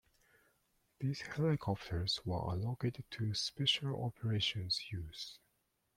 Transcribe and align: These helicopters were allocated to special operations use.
These 0.99 1.21
helicopters 1.21 2.25
were 2.25 2.39
allocated 2.39 3.05
to 3.11 3.35
special 3.35 4.03
operations 4.03 4.91
use. 4.91 5.37